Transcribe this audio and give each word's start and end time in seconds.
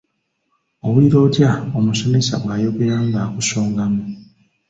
Owulira 0.85 1.17
otya 1.25 1.51
omusomesa 1.77 2.33
bw'ayogera 2.41 2.95
ng'akusongamu? 3.07 4.01